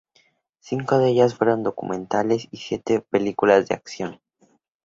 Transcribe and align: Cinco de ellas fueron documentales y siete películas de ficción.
Cinco 0.61 0.97
de 0.97 1.09
ellas 1.09 1.35
fueron 1.35 1.61
documentales 1.61 2.47
y 2.49 2.57
siete 2.57 3.01
películas 3.01 3.67
de 3.67 3.77
ficción. 3.77 4.19